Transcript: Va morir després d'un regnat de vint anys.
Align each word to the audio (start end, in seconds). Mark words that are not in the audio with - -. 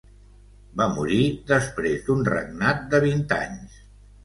Va 0.79 0.87
morir 0.93 1.19
després 1.51 2.03
d'un 2.09 2.25
regnat 2.31 2.83
de 2.95 3.05
vint 3.07 3.25
anys. 3.39 3.81